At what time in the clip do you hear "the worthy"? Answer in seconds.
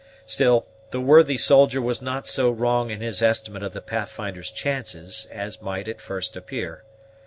0.89-1.37